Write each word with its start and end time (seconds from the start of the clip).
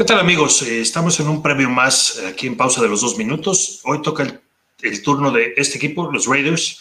¿Qué 0.00 0.04
tal 0.04 0.18
amigos? 0.18 0.62
Eh, 0.62 0.80
estamos 0.80 1.20
en 1.20 1.28
un 1.28 1.42
previo 1.42 1.68
más 1.68 2.16
eh, 2.16 2.28
aquí 2.28 2.46
en 2.46 2.56
pausa 2.56 2.80
de 2.80 2.88
los 2.88 3.02
dos 3.02 3.18
minutos. 3.18 3.80
Hoy 3.84 4.00
toca 4.00 4.40
el, 4.80 5.02
turno 5.02 5.30
de 5.30 5.52
este 5.58 5.76
equipo, 5.76 6.10
los 6.10 6.24
Raiders, 6.24 6.80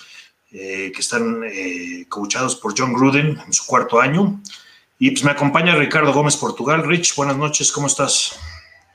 eh, 0.53 0.89
que 0.95 1.01
están 1.01 1.41
coachados 2.07 2.55
por 2.55 2.73
John 2.77 2.93
Gruden 2.93 3.37
en 3.45 3.51
su 3.51 3.65
cuarto 3.65 3.99
año. 3.99 4.41
Y 4.99 5.11
pues 5.11 5.25
me 5.25 5.31
acompaña 5.31 5.75
Ricardo 5.75 6.13
Gómez 6.13 6.37
Portugal. 6.37 6.87
Rich, 6.87 7.13
buenas 7.17 7.35
noches, 7.35 7.73
¿cómo 7.73 7.87
estás? 7.87 8.39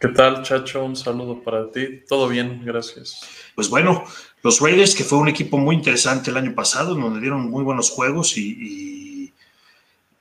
¿Qué 0.00 0.08
tal, 0.08 0.42
Chacho? 0.42 0.82
Un 0.82 0.96
saludo 0.96 1.42
para 1.42 1.70
ti. 1.70 2.00
Todo 2.08 2.26
bien, 2.26 2.62
gracias. 2.64 3.20
Pues 3.54 3.68
bueno, 3.68 4.06
los 4.42 4.58
Raiders, 4.58 4.94
que 4.94 5.04
fue 5.04 5.18
un 5.18 5.28
equipo 5.28 5.58
muy 5.58 5.76
interesante 5.76 6.30
el 6.30 6.38
año 6.38 6.54
pasado, 6.54 6.94
donde 6.94 7.20
dieron 7.20 7.50
muy 7.50 7.62
buenos 7.62 7.90
juegos 7.90 8.38
y 8.38 9.03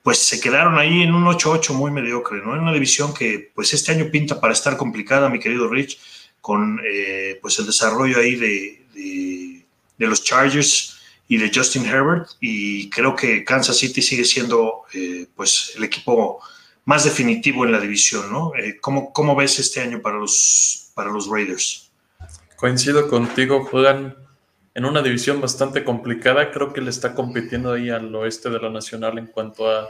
pues 0.04 0.20
se 0.20 0.40
quedaron 0.42 0.78
ahí 0.78 1.02
en 1.02 1.16
un 1.16 1.24
8-8 1.24 1.74
muy 1.74 1.90
mediocre, 1.90 2.42
¿no? 2.44 2.54
En 2.54 2.62
una 2.62 2.74
división 2.74 3.14
que 3.14 3.52
pues 3.56 3.74
este 3.74 3.94
año 3.94 4.12
pinta 4.12 4.40
para 4.40 4.54
estar 4.54 4.76
complicada, 4.76 5.30
mi 5.30 5.40
querido 5.40 5.70
Rich, 5.70 5.98
con 6.42 6.82
eh, 6.86 7.40
pues 7.42 7.58
el 7.60 7.66
desarrollo 7.66 8.20
ahí 8.20 8.36
de, 8.36 8.86
de, 9.98 10.08
los 10.08 10.26
Chargers 10.26 10.98
y 11.30 11.38
de 11.38 11.50
Justin 11.54 11.86
Herbert 11.86 12.28
y 12.42 12.90
creo 12.90 13.16
que 13.16 13.46
Kansas 13.46 13.78
City 13.78 14.02
sigue 14.02 14.26
siendo 14.26 14.82
eh, 14.94 15.28
pues 15.34 15.72
el 15.78 15.86
equipo 15.86 16.42
más 16.84 17.06
definitivo 17.06 17.64
en 17.64 17.72
la 17.72 17.80
división, 17.80 18.30
¿no? 18.30 18.52
Eh, 18.56 18.80
¿cómo, 18.82 19.14
¿cómo, 19.14 19.34
ves 19.34 19.58
este 19.60 19.80
año 19.80 20.02
para 20.02 20.18
los, 20.18 20.92
para 20.94 21.10
los 21.10 21.30
Raiders? 21.30 21.90
Coincido 22.58 23.08
contigo, 23.08 23.64
juegan 23.64 24.18
en 24.76 24.86
una 24.86 25.02
división 25.02 25.40
bastante 25.40 25.86
complicada. 25.86 26.52
Creo 26.52 26.74
que 26.74 26.82
le 26.82 26.90
está 26.90 27.14
compitiendo 27.14 27.72
ahí 27.72 27.90
al 27.90 28.14
oeste 28.16 28.50
de 28.50 28.60
la 28.60 28.70
Nacional 28.70 29.18
en 29.18 29.28
cuanto 29.28 29.70
a, 29.70 29.90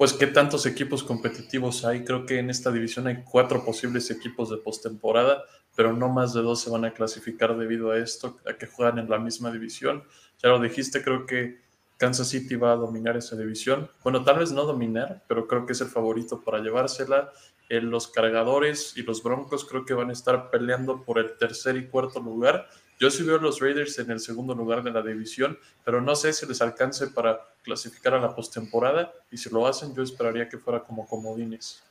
pues, 0.00 0.14
qué 0.14 0.26
tantos 0.26 0.64
equipos 0.64 1.02
competitivos 1.02 1.84
hay. 1.84 2.04
Creo 2.04 2.24
que 2.24 2.38
en 2.38 2.48
esta 2.48 2.72
división 2.72 3.06
hay 3.06 3.22
cuatro 3.22 3.66
posibles 3.66 4.10
equipos 4.10 4.48
de 4.48 4.56
postemporada, 4.56 5.44
pero 5.76 5.92
no 5.92 6.08
más 6.08 6.32
de 6.32 6.40
dos 6.40 6.62
se 6.62 6.70
van 6.70 6.86
a 6.86 6.94
clasificar 6.94 7.54
debido 7.54 7.90
a 7.90 7.98
esto, 7.98 8.38
a 8.48 8.54
que 8.54 8.66
juegan 8.66 8.98
en 8.98 9.10
la 9.10 9.18
misma 9.18 9.52
división. 9.52 10.04
Ya 10.42 10.48
lo 10.48 10.58
dijiste, 10.58 11.02
creo 11.02 11.26
que 11.26 11.60
Kansas 11.98 12.28
City 12.28 12.56
va 12.56 12.72
a 12.72 12.76
dominar 12.76 13.18
esa 13.18 13.36
división. 13.36 13.90
Bueno, 14.02 14.24
tal 14.24 14.38
vez 14.38 14.52
no 14.52 14.64
dominar, 14.64 15.22
pero 15.28 15.46
creo 15.46 15.66
que 15.66 15.74
es 15.74 15.82
el 15.82 15.88
favorito 15.88 16.40
para 16.40 16.60
llevársela. 16.60 17.30
Eh, 17.68 17.82
los 17.82 18.08
cargadores 18.08 18.96
y 18.96 19.02
los 19.02 19.22
broncos 19.22 19.66
creo 19.66 19.84
que 19.84 19.92
van 19.92 20.08
a 20.08 20.14
estar 20.14 20.48
peleando 20.48 21.02
por 21.02 21.18
el 21.18 21.36
tercer 21.36 21.76
y 21.76 21.88
cuarto 21.88 22.20
lugar 22.20 22.70
yo 23.00 23.10
sí 23.10 23.22
veo 23.22 23.36
a 23.36 23.40
los 23.40 23.60
Raiders 23.60 23.98
en 23.98 24.10
el 24.10 24.20
segundo 24.20 24.54
lugar 24.54 24.82
de 24.82 24.90
la 24.90 25.00
división, 25.00 25.58
pero 25.84 26.02
no 26.02 26.14
sé 26.14 26.34
si 26.34 26.44
les 26.44 26.60
alcance 26.60 27.06
para 27.06 27.40
clasificar 27.62 28.12
a 28.12 28.20
la 28.20 28.34
postemporada 28.34 29.10
y 29.32 29.38
si 29.38 29.48
lo 29.48 29.66
hacen, 29.66 29.94
yo 29.94 30.02
esperaría 30.02 30.50
que 30.50 30.58
fuera 30.58 30.80
como 30.80 31.06
comodines. 31.06 31.82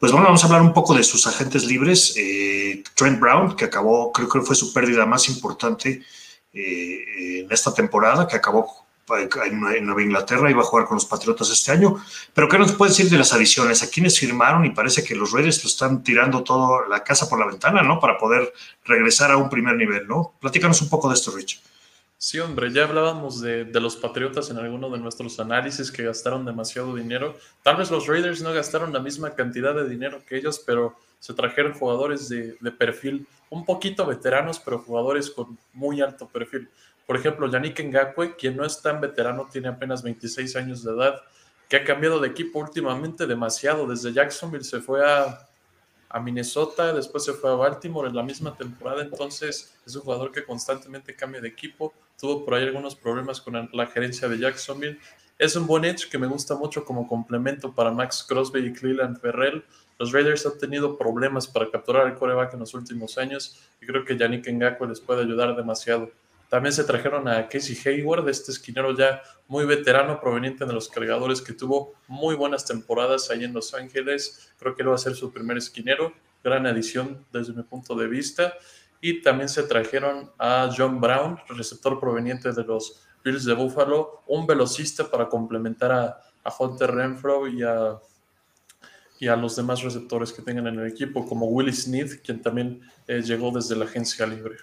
Pues 0.00 0.12
bueno, 0.12 0.24
vamos 0.24 0.42
a 0.42 0.46
hablar 0.46 0.62
un 0.62 0.72
poco 0.72 0.94
de 0.94 1.04
sus 1.04 1.26
agentes 1.26 1.66
libres. 1.66 2.14
Eh, 2.16 2.82
Trent 2.94 3.20
Brown, 3.20 3.54
que 3.54 3.66
acabó, 3.66 4.10
creo 4.12 4.30
que 4.30 4.40
fue 4.40 4.56
su 4.56 4.72
pérdida 4.72 5.04
más 5.04 5.28
importante 5.28 6.02
eh, 6.54 7.40
en 7.40 7.52
esta 7.52 7.74
temporada, 7.74 8.26
que 8.26 8.36
acabó 8.36 8.85
en 9.14 9.86
Nueva 9.86 10.02
Inglaterra, 10.02 10.50
iba 10.50 10.62
a 10.62 10.64
jugar 10.64 10.86
con 10.86 10.96
los 10.96 11.06
Patriotas 11.06 11.50
este 11.50 11.72
año. 11.72 11.96
Pero 12.34 12.48
¿qué 12.48 12.58
nos 12.58 12.72
puede 12.72 12.90
decir 12.90 13.08
de 13.08 13.18
las 13.18 13.32
adiciones? 13.32 13.82
¿A 13.82 13.90
quiénes 13.90 14.18
firmaron? 14.18 14.64
Y 14.64 14.70
parece 14.70 15.04
que 15.04 15.14
los 15.14 15.32
Raiders 15.32 15.62
lo 15.62 15.68
están 15.68 16.02
tirando 16.02 16.42
toda 16.42 16.88
la 16.88 17.04
casa 17.04 17.28
por 17.28 17.38
la 17.38 17.46
ventana, 17.46 17.82
¿no? 17.82 18.00
Para 18.00 18.18
poder 18.18 18.52
regresar 18.84 19.30
a 19.30 19.36
un 19.36 19.48
primer 19.48 19.76
nivel, 19.76 20.08
¿no? 20.08 20.34
Platícanos 20.40 20.82
un 20.82 20.88
poco 20.88 21.08
de 21.08 21.14
esto, 21.14 21.30
Rich. 21.30 21.60
Sí, 22.18 22.38
hombre, 22.38 22.72
ya 22.72 22.84
hablábamos 22.84 23.40
de, 23.40 23.64
de, 23.64 23.80
los 23.80 23.94
Patriotas 23.94 24.50
en 24.50 24.56
alguno 24.56 24.88
de 24.90 24.98
nuestros 24.98 25.38
análisis 25.38 25.92
que 25.92 26.02
gastaron 26.02 26.44
demasiado 26.44 26.94
dinero. 26.94 27.36
Tal 27.62 27.76
vez 27.76 27.90
los 27.90 28.06
Raiders 28.06 28.40
no 28.40 28.52
gastaron 28.54 28.92
la 28.92 29.00
misma 29.00 29.34
cantidad 29.34 29.74
de 29.74 29.88
dinero 29.88 30.22
que 30.26 30.38
ellos, 30.38 30.62
pero 30.64 30.96
se 31.18 31.34
trajeron 31.34 31.74
jugadores 31.74 32.28
de, 32.28 32.56
perfil 32.78 33.26
un 33.50 33.64
poquito 33.64 34.06
veteranos, 34.06 34.58
pero 34.58 34.78
jugadores 34.78 35.30
con 35.30 35.58
muy 35.72 36.00
alto 36.00 36.28
perfil. 36.28 36.68
Por 37.06 37.16
ejemplo, 37.16 37.48
Yannick 37.48 37.80
Ngakwe, 37.80 38.36
quien 38.36 38.56
no 38.56 38.64
es 38.64 38.82
tan 38.82 39.00
veterano, 39.00 39.48
tiene 39.50 39.68
apenas 39.68 40.02
26 40.02 40.56
años 40.56 40.82
de 40.82 40.92
edad, 40.92 41.20
que 41.68 41.76
ha 41.76 41.84
cambiado 41.84 42.20
de 42.20 42.28
equipo 42.28 42.58
últimamente 42.58 43.26
demasiado. 43.26 43.86
Desde 43.86 44.12
Jacksonville 44.12 44.64
se 44.64 44.80
fue 44.80 45.08
a, 45.08 45.46
a 46.08 46.20
Minnesota, 46.20 46.92
después 46.92 47.24
se 47.24 47.32
fue 47.32 47.50
a 47.50 47.54
Baltimore 47.54 48.08
en 48.08 48.16
la 48.16 48.22
misma 48.22 48.56
temporada, 48.56 49.02
entonces 49.02 49.74
es 49.86 49.94
un 49.94 50.02
jugador 50.02 50.32
que 50.32 50.44
constantemente 50.44 51.14
cambia 51.14 51.40
de 51.40 51.48
equipo. 51.48 51.92
Tuvo 52.18 52.44
por 52.44 52.54
ahí 52.54 52.64
algunos 52.64 52.96
problemas 52.96 53.40
con 53.40 53.68
la 53.72 53.86
gerencia 53.86 54.28
de 54.28 54.38
Jacksonville. 54.38 54.98
Es 55.38 55.54
un 55.54 55.66
buen 55.66 55.84
edge 55.84 56.08
que 56.08 56.18
me 56.18 56.26
gusta 56.26 56.54
mucho 56.54 56.84
como 56.84 57.06
complemento 57.06 57.74
para 57.74 57.90
Max 57.90 58.24
Crosby 58.26 58.66
y 58.66 58.72
Cleveland 58.72 59.20
Ferrell. 59.20 59.64
Los 59.98 60.12
Raiders 60.12 60.46
han 60.46 60.58
tenido 60.58 60.98
problemas 60.98 61.46
para 61.46 61.70
capturar 61.70 62.06
el 62.06 62.14
coreback 62.14 62.54
en 62.54 62.60
los 62.60 62.74
últimos 62.74 63.16
años 63.18 63.60
y 63.80 63.86
creo 63.86 64.04
que 64.04 64.16
Yannick 64.16 64.46
Ngakwe 64.48 64.88
les 64.88 65.00
puede 65.00 65.22
ayudar 65.22 65.56
demasiado. 65.56 66.10
También 66.48 66.72
se 66.72 66.84
trajeron 66.84 67.26
a 67.26 67.48
Casey 67.48 67.76
Hayward, 67.84 68.28
este 68.28 68.52
esquinero 68.52 68.96
ya 68.96 69.20
muy 69.48 69.64
veterano 69.64 70.20
proveniente 70.20 70.64
de 70.64 70.72
los 70.72 70.88
cargadores 70.88 71.42
que 71.42 71.52
tuvo 71.52 71.94
muy 72.06 72.36
buenas 72.36 72.64
temporadas 72.64 73.30
ahí 73.30 73.44
en 73.44 73.52
Los 73.52 73.74
Ángeles. 73.74 74.52
Creo 74.58 74.74
que 74.74 74.82
él 74.82 74.90
va 74.90 74.94
a 74.94 74.98
ser 74.98 75.14
su 75.14 75.32
primer 75.32 75.56
esquinero. 75.56 76.12
Gran 76.44 76.66
adición 76.66 77.24
desde 77.32 77.52
mi 77.52 77.64
punto 77.64 77.96
de 77.96 78.06
vista. 78.06 78.54
Y 79.00 79.22
también 79.22 79.48
se 79.48 79.64
trajeron 79.64 80.30
a 80.38 80.70
John 80.76 81.00
Brown, 81.00 81.38
receptor 81.48 81.98
proveniente 81.98 82.52
de 82.52 82.64
los 82.64 83.02
Bills 83.24 83.44
de 83.44 83.54
Buffalo, 83.54 84.22
un 84.28 84.46
velocista 84.46 85.10
para 85.10 85.28
complementar 85.28 85.92
a, 85.92 86.22
Hunter 86.60 86.92
Renfro 86.92 87.48
y 87.48 87.64
a, 87.64 87.98
y 89.18 89.28
a 89.28 89.36
los 89.36 89.56
demás 89.56 89.82
receptores 89.82 90.32
que 90.32 90.42
tengan 90.42 90.66
en 90.66 90.78
el 90.78 90.86
equipo, 90.86 91.26
como 91.26 91.46
Willie 91.46 91.72
Smith, 91.72 92.20
quien 92.24 92.42
también 92.42 92.80
eh, 93.06 93.22
llegó 93.22 93.50
desde 93.50 93.76
la 93.76 93.86
agencia 93.86 94.26
libre. 94.26 94.56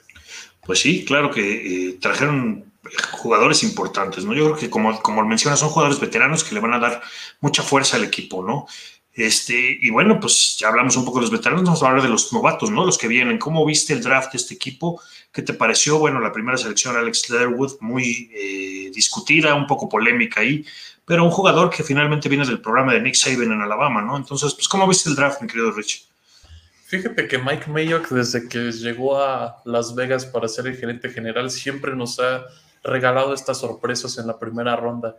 Pues 0.66 0.80
sí, 0.80 1.04
claro 1.06 1.32
que 1.32 1.90
eh, 1.90 1.98
trajeron 2.00 2.72
jugadores 3.12 3.64
importantes, 3.64 4.26
¿no? 4.26 4.34
Yo 4.34 4.46
creo 4.46 4.58
que 4.58 4.70
como, 4.70 5.02
como 5.02 5.38
son 5.38 5.70
jugadores 5.70 6.00
veteranos 6.00 6.44
que 6.44 6.56
le 6.56 6.62
van 6.62 6.74
a 6.74 6.80
dar 6.80 7.02
mucha 7.40 7.64
fuerza 7.64 7.98
al 7.98 8.04
equipo, 8.04 8.44
¿no? 8.44 8.68
Este, 9.16 9.78
y 9.80 9.92
bueno, 9.92 10.20
pues 10.20 10.58
ya 10.58 10.70
hablamos 10.70 10.98
un 10.98 11.06
poco 11.06 11.20
de 11.20 11.24
los 11.24 11.32
veteranos, 11.32 11.64
vamos 11.64 11.84
a 11.84 11.88
hablar 11.88 12.02
de 12.02 12.10
los 12.10 12.34
novatos, 12.34 12.72
¿no? 12.72 12.84
Los 12.84 12.98
que 12.98 13.08
vienen. 13.08 13.38
¿Cómo 13.38 13.64
viste 13.64 13.94
el 13.94 14.02
draft 14.02 14.32
de 14.32 14.38
este 14.38 14.56
equipo? 14.56 15.00
¿Qué 15.32 15.44
te 15.44 15.54
pareció? 15.54 16.00
Bueno, 16.00 16.20
la 16.20 16.32
primera 16.32 16.58
selección, 16.58 16.98
Alex 16.98 17.30
Leatherwood, 17.30 17.74
muy 17.80 18.32
eh, 18.34 18.92
discutida, 18.94 19.54
un 19.54 19.68
poco 19.68 19.88
polémica 19.88 20.42
ahí, 20.42 20.66
pero 21.06 21.24
un 21.24 21.30
jugador 21.30 21.70
que 21.70 21.84
finalmente 21.84 22.28
viene 22.28 22.46
del 22.46 22.60
programa 22.60 22.94
de 22.94 23.02
Nick 23.02 23.16
Saban 23.16 23.52
en 23.52 23.62
Alabama, 23.62 24.02
¿no? 24.02 24.18
Entonces, 24.18 24.54
pues, 24.56 24.68
¿cómo 24.68 24.88
viste 24.88 25.10
el 25.10 25.16
draft, 25.16 25.42
mi 25.42 25.48
querido 25.48 25.72
Rich? 25.72 26.08
Fíjate 26.86 27.28
que 27.28 27.38
Mike 27.38 27.70
Mayock, 27.70 28.10
desde 28.10 28.48
que 28.48 28.72
llegó 28.72 29.20
a 29.20 29.62
Las 29.66 29.96
Vegas 29.96 30.26
para 30.26 30.48
ser 30.48 30.68
el 30.68 30.78
gerente 30.78 31.10
general, 31.10 31.50
siempre 31.52 31.96
nos 31.96 32.20
ha 32.20 32.46
regalado 32.84 33.34
estas 33.34 33.60
sorpresas 33.60 34.18
en 34.18 34.28
la 34.28 34.38
primera 34.38 34.76
ronda. 34.76 35.18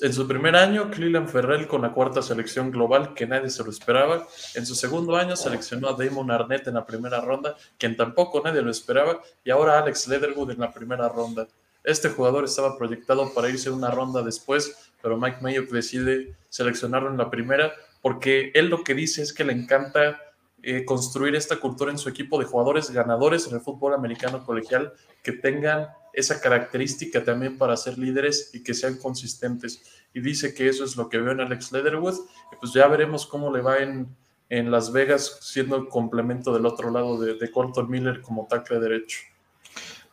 En 0.00 0.14
su 0.14 0.26
primer 0.26 0.56
año, 0.56 0.90
Cleveland 0.90 1.28
Ferrell 1.28 1.66
con 1.66 1.82
la 1.82 1.92
cuarta 1.92 2.22
selección 2.22 2.70
global, 2.70 3.12
que 3.12 3.26
nadie 3.26 3.50
se 3.50 3.62
lo 3.62 3.70
esperaba. 3.70 4.26
En 4.54 4.64
su 4.64 4.74
segundo 4.74 5.14
año, 5.14 5.36
seleccionó 5.36 5.88
a 5.88 5.92
Damon 5.92 6.30
Arnett 6.30 6.66
en 6.68 6.74
la 6.74 6.86
primera 6.86 7.20
ronda, 7.20 7.54
quien 7.78 7.94
tampoco 7.94 8.40
nadie 8.42 8.62
lo 8.62 8.70
esperaba. 8.70 9.20
Y 9.44 9.50
ahora 9.50 9.78
Alex 9.78 10.08
Leatherwood 10.08 10.52
en 10.52 10.60
la 10.60 10.72
primera 10.72 11.08
ronda. 11.10 11.46
Este 11.84 12.08
jugador 12.08 12.44
estaba 12.44 12.78
proyectado 12.78 13.34
para 13.34 13.50
irse 13.50 13.68
una 13.68 13.90
ronda 13.90 14.22
después, 14.22 14.90
pero 15.02 15.18
Mike 15.18 15.38
Mayock 15.42 15.68
decide 15.68 16.34
seleccionarlo 16.48 17.10
en 17.10 17.18
la 17.18 17.30
primera, 17.30 17.74
porque 18.00 18.52
él 18.54 18.68
lo 18.68 18.84
que 18.84 18.94
dice 18.94 19.20
es 19.20 19.34
que 19.34 19.44
le 19.44 19.52
encanta 19.52 20.18
eh, 20.64 20.84
construir 20.84 21.34
esta 21.34 21.56
cultura 21.56 21.90
en 21.90 21.98
su 21.98 22.08
equipo 22.08 22.38
de 22.38 22.46
jugadores 22.46 22.90
ganadores 22.90 23.46
en 23.46 23.54
el 23.54 23.60
fútbol 23.60 23.94
americano 23.94 24.44
colegial 24.44 24.92
que 25.22 25.32
tengan 25.32 25.88
esa 26.12 26.40
característica 26.40 27.22
también 27.22 27.58
para 27.58 27.76
ser 27.76 27.98
líderes 27.98 28.50
y 28.54 28.62
que 28.62 28.74
sean 28.74 28.96
consistentes. 28.96 29.82
Y 30.14 30.20
dice 30.20 30.54
que 30.54 30.68
eso 30.68 30.84
es 30.84 30.96
lo 30.96 31.08
que 31.08 31.18
veo 31.18 31.32
en 31.32 31.40
Alex 31.40 31.72
Leatherwood. 31.72 32.18
Pues 32.60 32.72
ya 32.72 32.86
veremos 32.86 33.26
cómo 33.26 33.54
le 33.54 33.60
va 33.60 33.78
en, 33.78 34.08
en 34.48 34.70
Las 34.70 34.92
Vegas 34.92 35.38
siendo 35.42 35.76
el 35.76 35.88
complemento 35.88 36.52
del 36.54 36.66
otro 36.66 36.90
lado 36.90 37.20
de, 37.20 37.34
de 37.34 37.50
Colton 37.50 37.90
Miller 37.90 38.20
como 38.20 38.46
tackle 38.46 38.80
derecho. 38.80 39.18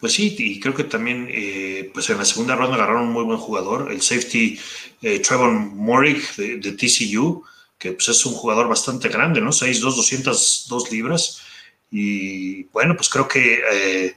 Pues 0.02 0.14
sí, 0.14 0.36
y 0.40 0.60
creo 0.60 0.74
que 0.74 0.84
también 0.84 1.28
eh, 1.30 1.92
pues 1.94 2.10
en 2.10 2.18
la 2.18 2.26
segunda 2.26 2.56
ronda 2.56 2.76
agarraron 2.76 3.04
un 3.04 3.14
muy 3.14 3.24
buen 3.24 3.38
jugador, 3.38 3.92
el 3.92 4.02
safety 4.02 4.60
eh, 5.04 5.20
Trevor 5.20 5.52
Morrick 5.52 6.36
de 6.38 6.72
TCU, 6.72 7.44
que 7.82 7.94
pues, 7.94 8.10
es 8.10 8.26
un 8.28 8.36
jugador 8.36 8.68
bastante 8.68 9.10
grande, 9.10 9.42
¿no? 9.42 9.50
6'2, 9.50 9.96
202 9.96 10.92
libras. 10.92 11.42
Y 11.90 12.66
bueno, 12.66 12.96
pues 12.96 13.10
creo 13.10 13.28
que 13.28 13.60
eh, 13.72 14.16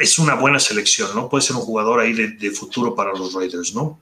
es 0.00 0.18
una 0.20 0.34
buena 0.34 0.60
selección, 0.60 1.12
¿no? 1.12 1.28
Puede 1.28 1.42
ser 1.42 1.56
un 1.56 1.62
jugador 1.62 1.98
ahí 1.98 2.12
de, 2.12 2.50
futuro 2.52 2.94
para 2.94 3.12
los 3.12 3.34
Raiders, 3.34 3.74
¿no? 3.74 4.00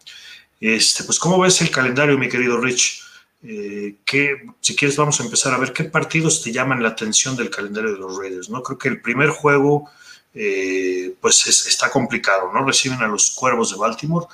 Este, 0.60 1.04
pues, 1.04 1.18
¿cómo 1.18 1.40
ves 1.40 1.62
el 1.62 1.70
calendario, 1.70 2.18
mi 2.18 2.28
querido 2.28 2.58
Rich? 2.58 3.02
Eh, 3.42 3.96
si 4.60 4.76
quieres, 4.76 4.96
vamos 4.98 5.20
a 5.20 5.24
empezar 5.24 5.54
a 5.54 5.58
ver 5.58 5.72
qué 5.72 5.84
partidos 5.84 6.42
te 6.42 6.52
llaman 6.52 6.82
la 6.82 6.90
atención 6.90 7.34
del 7.34 7.48
calendario 7.48 7.92
de 7.92 7.98
los 7.98 8.18
Raiders, 8.18 8.50
¿no? 8.50 8.62
Creo 8.62 8.76
que 8.76 8.88
el 8.88 9.00
primer 9.00 9.30
juego, 9.30 9.88
eh, 10.34 11.14
pues 11.18 11.46
está 11.46 11.88
complicado, 11.88 12.52
¿no? 12.52 12.62
Reciben 12.62 13.00
a 13.00 13.08
los 13.08 13.30
Cuervos 13.30 13.70
de 13.70 13.78
Baltimore 13.78 14.26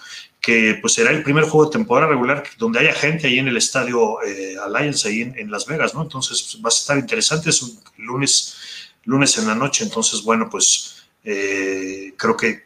que 0.43 0.77
pues 0.81 0.94
será 0.94 1.12
el 1.12 1.23
primer 1.23 1.44
juego 1.44 1.67
de 1.67 1.79
temporada 1.79 2.11
regular 2.11 2.43
donde 2.59 2.81
haya 2.81 2.93
gente 2.93 3.29
ahí 3.29 3.39
en 3.39 3.47
el 3.47 3.56
estadio 3.56 4.21
eh, 4.23 4.56
Alliance, 4.62 5.09
ahí 5.09 5.23
en, 5.23 5.50
Las 5.50 5.67
Vegas, 5.67 5.94
¿no? 5.94 6.03
Entonces 6.03 6.43
pues, 6.43 6.62
va 6.62 6.69
a 6.69 6.69
estar 6.69 6.99
interesante, 6.99 7.50
es 7.50 7.62
un 7.62 7.79
lunes, 7.99 8.56
lunes 9.05 9.39
en 9.39 9.47
la 9.47 9.55
noche, 9.55 9.85
entonces 9.85 10.21
bueno, 10.23 10.50
pues 10.50 11.06
eh, 11.23 12.12
creo 12.17 12.37
que 12.37 12.65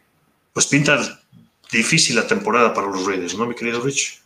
pues 0.51 0.65
pinta 0.65 1.21
difícil 1.71 2.15
la 2.15 2.25
temporada 2.25 2.73
para 2.73 2.87
los 2.87 3.05
Raiders, 3.05 3.37
¿no, 3.37 3.45
mi 3.45 3.53
querido 3.53 3.79
Rich? 3.79 4.23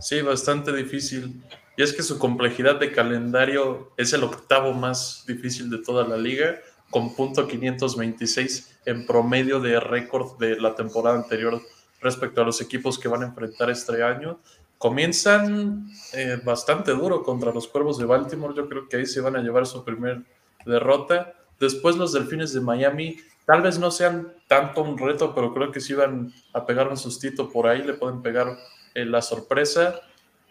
Sí, 0.00 0.22
bastante 0.22 0.74
difícil. 0.74 1.34
Y 1.76 1.82
es 1.82 1.92
que 1.92 2.02
su 2.02 2.18
complejidad 2.18 2.80
de 2.80 2.92
calendario 2.92 3.92
es 3.98 4.14
el 4.14 4.24
octavo 4.24 4.72
más 4.72 5.24
difícil 5.26 5.68
de 5.68 5.78
toda 5.78 6.08
la 6.08 6.16
liga, 6.16 6.56
con 6.88 7.14
punto 7.14 7.46
526 7.46 8.78
en 8.86 9.04
promedio 9.04 9.60
de 9.60 9.80
récord 9.80 10.38
de 10.38 10.58
la 10.58 10.74
temporada 10.74 11.16
anterior 11.16 11.60
respecto 12.06 12.40
a 12.40 12.44
los 12.44 12.60
equipos 12.60 12.98
que 12.98 13.08
van 13.08 13.22
a 13.22 13.26
enfrentar 13.26 13.68
este 13.70 14.02
año. 14.02 14.38
Comienzan 14.78 15.90
eh, 16.12 16.40
bastante 16.44 16.92
duro 16.92 17.22
contra 17.22 17.52
los 17.52 17.68
Cuervos 17.68 17.98
de 17.98 18.04
Baltimore, 18.04 18.54
yo 18.54 18.68
creo 18.68 18.88
que 18.88 18.96
ahí 18.96 19.06
se 19.06 19.20
van 19.20 19.36
a 19.36 19.40
llevar 19.40 19.66
su 19.66 19.84
primer 19.84 20.22
derrota. 20.64 21.34
Después 21.58 21.96
los 21.96 22.12
Delfines 22.12 22.52
de 22.52 22.60
Miami, 22.60 23.16
tal 23.46 23.62
vez 23.62 23.78
no 23.78 23.90
sean 23.90 24.32
tanto 24.48 24.82
un 24.82 24.98
reto, 24.98 25.34
pero 25.34 25.54
creo 25.54 25.72
que 25.72 25.80
sí 25.80 25.94
van 25.94 26.32
a 26.52 26.66
pegar 26.66 26.88
un 26.88 26.96
sustito 26.96 27.48
por 27.48 27.66
ahí, 27.66 27.82
le 27.82 27.94
pueden 27.94 28.22
pegar 28.22 28.58
eh, 28.94 29.04
la 29.04 29.22
sorpresa. 29.22 30.00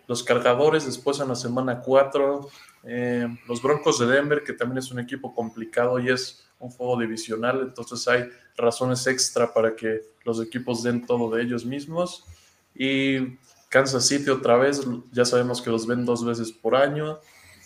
Los 0.07 0.23
Cargadores 0.23 0.85
después 0.85 1.19
en 1.19 1.29
la 1.29 1.35
semana 1.35 1.81
4, 1.81 2.49
eh, 2.83 3.27
los 3.47 3.61
Broncos 3.61 3.99
de 3.99 4.07
Denver, 4.07 4.43
que 4.43 4.53
también 4.53 4.77
es 4.77 4.91
un 4.91 4.99
equipo 4.99 5.33
complicado 5.33 5.99
y 5.99 6.09
es 6.09 6.45
un 6.59 6.69
juego 6.69 6.99
divisional, 6.99 7.61
entonces 7.61 8.07
hay 8.07 8.29
razones 8.55 9.05
extra 9.07 9.53
para 9.53 9.75
que 9.75 10.01
los 10.23 10.41
equipos 10.41 10.83
den 10.83 11.05
todo 11.05 11.33
de 11.35 11.43
ellos 11.43 11.65
mismos. 11.65 12.25
Y 12.73 13.37
Kansas 13.69 14.07
City 14.07 14.29
otra 14.29 14.57
vez, 14.57 14.85
ya 15.11 15.25
sabemos 15.25 15.61
que 15.61 15.69
los 15.69 15.87
ven 15.87 16.05
dos 16.05 16.25
veces 16.25 16.51
por 16.51 16.75
año. 16.75 17.19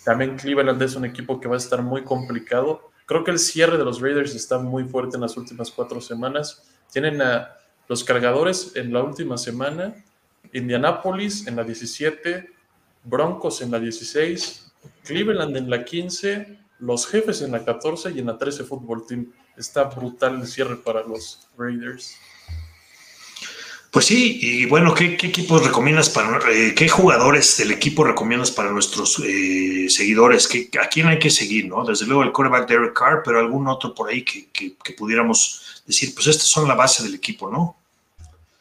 También 0.03 0.37
Cleveland 0.37 0.81
es 0.81 0.95
un 0.95 1.05
equipo 1.05 1.39
que 1.39 1.47
va 1.47 1.55
a 1.55 1.57
estar 1.57 1.81
muy 1.81 2.03
complicado. 2.03 2.89
Creo 3.05 3.23
que 3.23 3.31
el 3.31 3.39
cierre 3.39 3.77
de 3.77 3.85
los 3.85 4.01
Raiders 4.01 4.35
está 4.35 4.59
muy 4.59 4.83
fuerte 4.85 5.17
en 5.17 5.21
las 5.21 5.35
últimas 5.37 5.71
cuatro 5.71 5.99
semanas. 5.99 6.63
Tienen 6.91 7.21
a 7.21 7.55
los 7.87 8.03
cargadores 8.03 8.75
en 8.75 8.93
la 8.93 9.03
última 9.03 9.37
semana, 9.37 9.95
Indianapolis 10.53 11.47
en 11.47 11.55
la 11.55 11.63
17, 11.63 12.49
Broncos 13.03 13.61
en 13.61 13.71
la 13.71 13.79
16, 13.79 14.71
Cleveland 15.03 15.55
en 15.57 15.69
la 15.69 15.83
15, 15.83 16.59
los 16.79 17.07
jefes 17.07 17.41
en 17.41 17.51
la 17.51 17.63
14 17.63 18.11
y 18.11 18.19
en 18.19 18.27
la 18.27 18.37
13 18.37 18.63
Fútbol 18.63 19.05
Team. 19.07 19.31
Está 19.57 19.85
brutal 19.85 20.41
el 20.41 20.47
cierre 20.47 20.77
para 20.77 21.03
los 21.03 21.47
Raiders. 21.57 22.15
Pues 23.91 24.05
sí, 24.05 24.39
y 24.41 24.65
bueno, 24.65 24.93
¿qué, 24.93 25.15
equipos 25.15 25.65
recomiendas 25.65 26.09
para, 26.09 26.39
eh, 26.51 26.75
qué 26.75 26.87
jugadores 26.87 27.57
del 27.57 27.71
equipo 27.71 28.03
recomiendas 28.03 28.51
para 28.51 28.69
nuestros 28.69 29.19
eh, 29.25 29.87
seguidores? 29.89 30.47
¿Qué, 30.47 30.69
¿A 30.79 30.87
quién 30.87 31.07
hay 31.07 31.17
que 31.17 31.31
seguir, 31.31 31.65
no? 31.65 31.83
Desde 31.83 32.05
luego 32.05 32.21
el 32.21 32.31
quarterback 32.31 32.69
Derek 32.69 32.93
Carr, 32.93 33.23
pero 33.25 33.39
algún 33.39 33.67
otro 33.67 33.95
por 33.95 34.09
ahí 34.09 34.23
que, 34.23 34.49
que 34.51 34.93
pudiéramos 34.93 35.83
decir, 35.87 36.13
pues 36.13 36.27
estas 36.27 36.47
son 36.47 36.67
la 36.67 36.75
base 36.75 37.01
del 37.01 37.15
equipo, 37.15 37.49
¿no? 37.49 37.77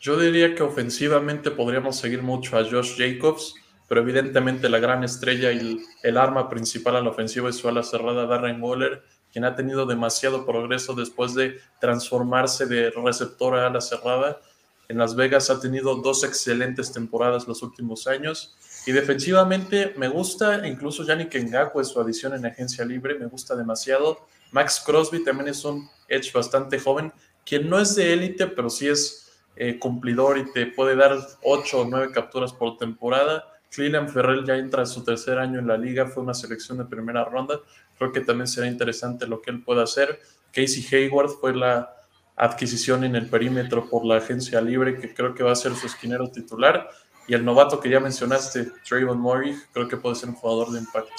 Yo 0.01 0.17
diría 0.17 0.55
que 0.55 0.63
ofensivamente 0.63 1.51
podríamos 1.51 1.97
seguir 1.97 2.23
mucho 2.23 2.57
a 2.57 2.65
Josh 2.65 2.97
Jacobs, 2.97 3.55
pero 3.89 4.03
evidentemente 4.03 4.69
la 4.69 4.79
gran 4.79 5.03
estrella 5.03 5.51
y 5.51 5.83
el, 6.05 6.17
arma 6.17 6.49
principal 6.49 6.95
a 6.97 7.01
la 7.01 7.11
ofensiva 7.11 7.49
es 7.49 7.57
su 7.57 7.69
ala 7.69 7.83
cerrada 7.83 8.27
Darren 8.27 8.63
Waller, 8.63 9.03
quien 9.33 9.45
ha 9.45 9.57
tenido 9.57 9.87
demasiado 9.87 10.47
progreso 10.47 10.95
después 10.95 11.35
de 11.35 11.59
transformarse 11.81 12.67
de 12.67 12.91
receptor 12.91 13.57
a 13.57 13.67
ala 13.67 13.81
cerrada. 13.81 14.41
En 14.89 14.99
Las 14.99 15.17
Vegas 15.17 15.51
ha 15.51 15.59
tenido 15.59 15.97
dos 15.97 16.23
excelentes 16.23 16.93
temporadas 16.93 17.49
los 17.49 17.63
últimos 17.63 18.07
años 18.07 18.57
y 18.87 18.93
defensivamente 18.93 19.95
me 19.97 20.09
gusta, 20.09 20.67
incluso 20.67 21.03
Yannick 21.05 21.35
Ngakwe, 21.35 21.85
su 21.85 22.01
adición 22.01 22.35
en 22.35 22.47
agencia 22.47 22.85
libre, 22.85 23.19
me 23.19 23.27
gusta 23.27 23.57
demasiado. 23.57 24.29
Max 24.53 24.81
Crosby 24.85 25.25
también 25.25 25.49
es 25.49 25.65
un 25.65 25.91
edge 26.09 26.33
bastante 26.33 26.79
joven, 26.79 27.13
quien 27.45 27.69
no 27.69 27.81
es 27.81 27.97
de 27.97 28.13
élite, 28.13 28.47
pero 28.47 28.71
sí 28.71 28.89
es 28.89 29.28
eh, 29.61 29.79
cumplidor 29.79 30.39
y 30.39 30.53
te 30.53 30.67
puede 30.67 30.95
dar 30.95 31.19
ocho 31.43 31.81
o 31.81 31.85
nueve 31.85 32.13
capturas 32.13 32.53
por 32.53 32.77
temporada. 32.77 33.45
Cleveland 33.71 34.09
Ferrell 34.09 34.47
ya 34.47 34.55
entra 34.55 34.83
en 34.83 34.87
su 34.87 35.03
tercer 35.03 35.37
año 35.37 35.59
en 35.59 35.67
la 35.67 35.77
liga, 35.77 36.07
fue 36.07 36.23
una 36.23 36.33
selección 36.33 36.79
de 36.79 36.85
primera 36.85 37.25
ronda. 37.25 37.59
Creo 37.99 38.13
que 38.13 38.21
también 38.21 38.47
será 38.47 38.69
interesante 38.69 39.27
lo 39.27 39.43
que 39.43 39.51
él 39.51 39.65
pueda 39.65 39.83
hacer. 39.83 40.21
Casey 40.53 40.87
Hayward 40.93 41.31
fue 41.41 41.57
la 41.57 41.93
adquisición 42.37 43.03
en 43.03 43.17
el 43.17 43.29
perímetro 43.29 43.91
por 43.91 44.05
la 44.05 44.19
agencia 44.19 44.61
libre, 44.61 45.01
que 45.01 45.13
creo 45.13 45.35
que 45.35 45.43
va 45.43 45.51
a 45.51 45.57
ser 45.57 45.75
su 45.75 45.87
esquinero 45.87 46.31
titular. 46.31 46.89
Y 47.27 47.35
el 47.35 47.45
novato 47.45 47.81
que 47.81 47.91
ya 47.91 47.99
mencionaste, 47.99 48.71
Trayvon 48.89 49.19
Murray, 49.19 49.57
creo 49.73 49.89
que 49.89 49.97
puede 49.97 50.15
ser 50.15 50.29
un 50.29 50.37
jugador 50.37 50.71
de 50.71 50.79
impacto. 50.79 51.13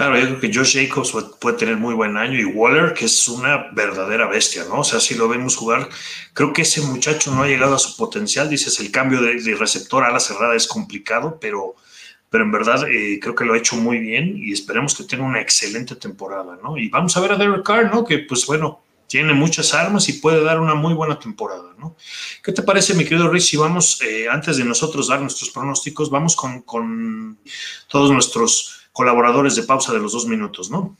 Claro, 0.00 0.18
yo 0.18 0.28
creo 0.28 0.40
que 0.40 0.50
Josh 0.50 0.78
Jacobs 0.78 1.14
puede 1.38 1.58
tener 1.58 1.76
muy 1.76 1.92
buen 1.92 2.16
año 2.16 2.38
y 2.38 2.46
Waller, 2.46 2.94
que 2.94 3.04
es 3.04 3.28
una 3.28 3.68
verdadera 3.72 4.26
bestia, 4.28 4.64
¿no? 4.64 4.80
O 4.80 4.84
sea, 4.84 4.98
si 4.98 5.14
lo 5.14 5.28
vemos 5.28 5.56
jugar, 5.56 5.90
creo 6.32 6.54
que 6.54 6.62
ese 6.62 6.80
muchacho 6.80 7.30
no 7.34 7.42
ha 7.42 7.46
llegado 7.46 7.74
a 7.74 7.78
su 7.78 7.98
potencial. 7.98 8.48
Dices, 8.48 8.80
el 8.80 8.90
cambio 8.90 9.20
de, 9.20 9.54
receptor 9.56 10.02
a 10.04 10.10
la 10.10 10.18
cerrada 10.18 10.56
es 10.56 10.66
complicado, 10.66 11.36
pero, 11.38 11.74
pero 12.30 12.44
en 12.44 12.50
verdad 12.50 12.88
eh, 12.88 13.18
creo 13.20 13.34
que 13.34 13.44
lo 13.44 13.52
ha 13.52 13.58
hecho 13.58 13.76
muy 13.76 13.98
bien 13.98 14.38
y 14.38 14.54
esperemos 14.54 14.94
que 14.94 15.04
tenga 15.04 15.22
una 15.22 15.42
excelente 15.42 15.94
temporada, 15.96 16.58
¿no? 16.62 16.78
Y 16.78 16.88
vamos 16.88 17.14
a 17.18 17.20
ver 17.20 17.32
a 17.32 17.36
Derek 17.36 17.62
Carr, 17.62 17.94
¿no? 17.94 18.02
Que 18.02 18.20
pues 18.20 18.46
bueno, 18.46 18.80
tiene 19.06 19.34
muchas 19.34 19.74
armas 19.74 20.08
y 20.08 20.14
puede 20.14 20.42
dar 20.42 20.60
una 20.60 20.74
muy 20.74 20.94
buena 20.94 21.18
temporada, 21.18 21.74
¿no? 21.78 21.94
¿Qué 22.42 22.52
te 22.52 22.62
parece, 22.62 22.94
mi 22.94 23.04
querido 23.04 23.28
Rich, 23.28 23.50
si 23.50 23.58
vamos, 23.58 24.00
eh, 24.00 24.30
antes 24.30 24.56
de 24.56 24.64
nosotros 24.64 25.08
dar 25.08 25.20
nuestros 25.20 25.50
pronósticos, 25.50 26.08
vamos 26.08 26.36
con, 26.36 26.62
con 26.62 27.38
todos 27.86 28.10
nuestros 28.10 28.79
colaboradores 29.00 29.56
de 29.56 29.62
pausa 29.62 29.94
de 29.94 29.98
los 29.98 30.12
dos 30.12 30.26
minutos, 30.26 30.70
¿no? 30.70 30.94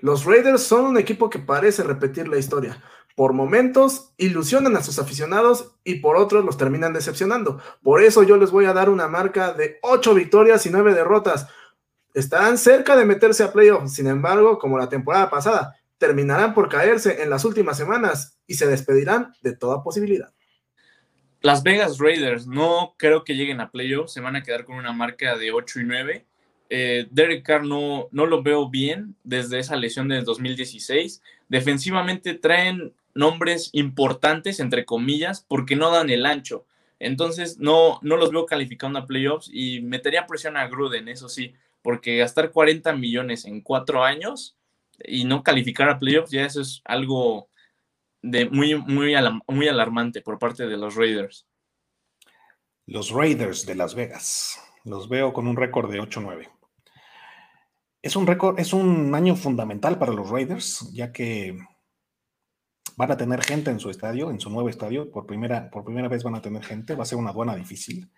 Los 0.00 0.24
Raiders 0.24 0.64
son 0.64 0.86
un 0.86 0.98
equipo 0.98 1.30
que 1.30 1.38
parece 1.38 1.84
repetir 1.84 2.26
la 2.26 2.38
historia. 2.38 2.82
Por 3.14 3.34
momentos 3.34 4.10
ilusionan 4.16 4.74
a 4.74 4.82
sus 4.82 4.98
aficionados 4.98 5.76
y 5.84 6.00
por 6.00 6.16
otros 6.16 6.44
los 6.44 6.56
terminan 6.56 6.92
decepcionando. 6.92 7.62
Por 7.84 8.02
eso 8.02 8.24
yo 8.24 8.36
les 8.36 8.50
voy 8.50 8.64
a 8.64 8.72
dar 8.72 8.90
una 8.90 9.06
marca 9.06 9.52
de 9.52 9.78
8 9.82 10.12
victorias 10.12 10.66
y 10.66 10.70
9 10.70 10.92
derrotas. 10.92 11.46
Estarán 12.14 12.58
cerca 12.58 12.96
de 12.96 13.04
meterse 13.04 13.44
a 13.44 13.52
playoffs, 13.52 13.94
sin 13.94 14.08
embargo, 14.08 14.58
como 14.58 14.76
la 14.76 14.88
temporada 14.88 15.30
pasada, 15.30 15.76
terminarán 15.98 16.52
por 16.52 16.68
caerse 16.68 17.22
en 17.22 17.30
las 17.30 17.44
últimas 17.44 17.76
semanas 17.76 18.40
y 18.48 18.54
se 18.54 18.66
despedirán 18.66 19.34
de 19.40 19.54
toda 19.54 19.84
posibilidad. 19.84 20.34
Las 21.42 21.62
Vegas 21.62 21.98
Raiders 21.98 22.48
no 22.48 22.96
creo 22.98 23.22
que 23.22 23.36
lleguen 23.36 23.60
a 23.60 23.70
playoffs, 23.70 24.14
se 24.14 24.20
van 24.20 24.34
a 24.34 24.42
quedar 24.42 24.64
con 24.64 24.74
una 24.74 24.92
marca 24.92 25.36
de 25.36 25.52
8 25.52 25.78
y 25.78 25.84
9 25.84 26.26
eh, 26.70 27.06
Derek 27.10 27.44
Carr 27.44 27.64
no, 27.64 28.08
no 28.10 28.26
lo 28.26 28.42
veo 28.42 28.68
bien 28.68 29.14
desde 29.24 29.58
esa 29.58 29.76
lesión 29.76 30.08
del 30.08 30.24
2016. 30.24 31.22
Defensivamente 31.48 32.34
traen 32.34 32.92
nombres 33.14 33.70
importantes, 33.72 34.60
entre 34.60 34.84
comillas, 34.84 35.44
porque 35.46 35.76
no 35.76 35.90
dan 35.90 36.10
el 36.10 36.26
ancho. 36.26 36.66
Entonces 36.98 37.58
no, 37.58 37.98
no 38.02 38.16
los 38.16 38.30
veo 38.30 38.46
calificando 38.46 38.98
a 38.98 39.06
playoffs 39.06 39.50
y 39.52 39.80
metería 39.82 40.26
presión 40.26 40.56
a 40.56 40.66
Gruden, 40.66 41.08
eso 41.08 41.28
sí, 41.28 41.54
porque 41.82 42.16
gastar 42.18 42.50
40 42.50 42.94
millones 42.94 43.44
en 43.44 43.60
cuatro 43.60 44.02
años 44.02 44.56
y 45.04 45.24
no 45.24 45.42
calificar 45.42 45.88
a 45.90 45.98
playoffs, 45.98 46.30
ya 46.30 46.46
eso 46.46 46.62
es 46.62 46.80
algo 46.84 47.48
de 48.22 48.46
muy, 48.48 48.74
muy, 48.74 49.14
muy 49.46 49.68
alarmante 49.68 50.22
por 50.22 50.38
parte 50.38 50.66
de 50.66 50.76
los 50.76 50.96
Raiders. 50.96 51.46
Los 52.86 53.10
Raiders 53.10 53.66
de 53.66 53.74
Las 53.74 53.94
Vegas. 53.94 54.60
Los 54.84 55.08
veo 55.08 55.32
con 55.32 55.48
un 55.48 55.56
récord 55.56 55.90
de 55.90 56.00
8-9. 56.00 56.48
Es 58.06 58.14
un 58.14 58.24
récord, 58.24 58.60
es 58.60 58.72
un 58.72 59.12
año 59.16 59.34
fundamental 59.34 59.98
para 59.98 60.12
los 60.12 60.30
Raiders, 60.30 60.92
ya 60.92 61.10
que 61.10 61.58
van 62.96 63.10
a 63.10 63.16
tener 63.16 63.42
gente 63.42 63.72
en 63.72 63.80
su 63.80 63.90
estadio, 63.90 64.30
en 64.30 64.38
su 64.38 64.48
nuevo 64.48 64.68
estadio, 64.68 65.10
por 65.10 65.26
primera, 65.26 65.68
por 65.72 65.82
primera 65.82 66.06
vez 66.06 66.22
van 66.22 66.36
a 66.36 66.40
tener 66.40 66.62
gente, 66.62 66.94
va 66.94 67.02
a 67.02 67.06
ser 67.06 67.18
una 67.18 67.30
aduana 67.30 67.56
difícil. 67.56 68.08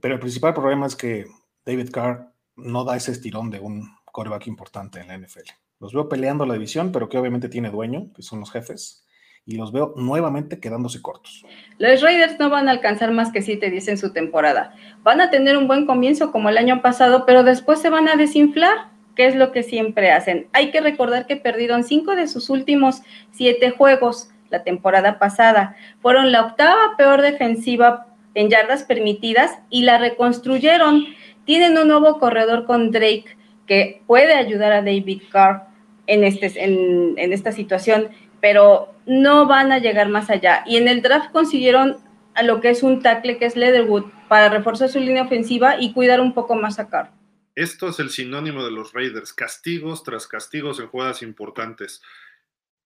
Pero 0.00 0.14
el 0.14 0.20
principal 0.20 0.52
problema 0.52 0.86
es 0.86 0.96
que 0.96 1.26
David 1.64 1.90
Carr 1.92 2.32
no 2.56 2.82
da 2.82 2.96
ese 2.96 3.12
estirón 3.12 3.50
de 3.50 3.60
un 3.60 3.88
coreback 4.04 4.48
importante 4.48 4.98
en 4.98 5.06
la 5.06 5.16
NFL. 5.16 5.48
Los 5.78 5.92
veo 5.92 6.08
peleando 6.08 6.44
la 6.44 6.54
división, 6.54 6.90
pero 6.90 7.08
que 7.08 7.16
obviamente 7.16 7.48
tiene 7.48 7.70
dueño, 7.70 8.12
que 8.16 8.22
son 8.22 8.40
los 8.40 8.50
jefes, 8.50 9.06
y 9.46 9.54
los 9.56 9.70
veo 9.70 9.94
nuevamente 9.96 10.58
quedándose 10.58 11.00
cortos. 11.00 11.44
Los 11.78 12.02
Raiders 12.02 12.40
no 12.40 12.50
van 12.50 12.66
a 12.66 12.72
alcanzar 12.72 13.12
más 13.12 13.30
que 13.30 13.42
7-10 13.42 13.90
en 13.90 13.98
su 13.98 14.12
temporada. 14.12 14.74
Van 15.04 15.20
a 15.20 15.30
tener 15.30 15.56
un 15.56 15.68
buen 15.68 15.86
comienzo 15.86 16.32
como 16.32 16.48
el 16.48 16.58
año 16.58 16.82
pasado, 16.82 17.24
pero 17.24 17.44
después 17.44 17.78
se 17.78 17.90
van 17.90 18.08
a 18.08 18.16
desinflar 18.16 18.92
¿Qué 19.14 19.26
es 19.26 19.36
lo 19.36 19.52
que 19.52 19.62
siempre 19.62 20.10
hacen? 20.10 20.46
Hay 20.52 20.70
que 20.70 20.80
recordar 20.80 21.26
que 21.26 21.36
perdieron 21.36 21.84
cinco 21.84 22.16
de 22.16 22.26
sus 22.26 22.50
últimos 22.50 23.02
siete 23.30 23.70
juegos 23.70 24.30
la 24.50 24.62
temporada 24.62 25.18
pasada. 25.18 25.76
Fueron 26.00 26.32
la 26.32 26.42
octava 26.42 26.96
peor 26.96 27.22
defensiva 27.22 28.06
en 28.34 28.50
yardas 28.50 28.84
permitidas 28.84 29.58
y 29.70 29.82
la 29.82 29.98
reconstruyeron. 29.98 31.06
Tienen 31.44 31.78
un 31.78 31.88
nuevo 31.88 32.18
corredor 32.18 32.66
con 32.66 32.90
Drake 32.90 33.36
que 33.66 34.02
puede 34.06 34.34
ayudar 34.34 34.72
a 34.72 34.82
David 34.82 35.22
Carr 35.30 35.66
en, 36.06 36.24
este, 36.24 36.52
en, 36.62 37.32
esta 37.32 37.52
situación, 37.52 38.08
pero 38.40 38.92
no 39.06 39.46
van 39.46 39.72
a 39.72 39.78
llegar 39.78 40.08
más 40.08 40.30
allá. 40.30 40.62
Y 40.66 40.76
en 40.76 40.88
el 40.88 41.02
draft 41.02 41.30
consiguieron 41.32 41.96
a 42.34 42.42
lo 42.42 42.60
que 42.60 42.70
es 42.70 42.82
un 42.82 43.00
tackle 43.00 43.38
que 43.38 43.46
es 43.46 43.56
Leatherwood 43.56 44.04
para 44.28 44.48
reforzar 44.48 44.88
su 44.88 44.98
línea 44.98 45.22
ofensiva 45.22 45.76
y 45.78 45.92
cuidar 45.92 46.20
un 46.20 46.32
poco 46.32 46.54
más 46.54 46.78
a 46.78 46.88
Carr. 46.88 47.10
Esto 47.56 47.88
es 47.88 48.00
el 48.00 48.10
sinónimo 48.10 48.64
de 48.64 48.72
los 48.72 48.92
Raiders, 48.92 49.32
castigos 49.32 50.02
tras 50.02 50.26
castigos 50.26 50.80
en 50.80 50.88
jugadas 50.88 51.22
importantes. 51.22 52.02